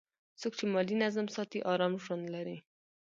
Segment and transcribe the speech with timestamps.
[0.39, 2.57] څوک چې مالي نظم ساتي، آرام ژوند لري.